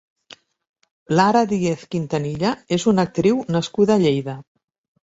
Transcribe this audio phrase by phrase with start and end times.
[1.19, 4.39] Lara Díez Quintanilla és una actriu nascuda a Lleida.